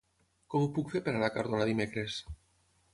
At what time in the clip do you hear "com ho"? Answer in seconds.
0.53-0.69